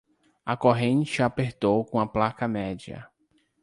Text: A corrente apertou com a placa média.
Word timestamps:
A 0.47 0.57
corrente 0.57 1.21
apertou 1.21 1.85
com 1.85 1.99
a 1.99 2.07
placa 2.07 2.47
média. 2.47 3.07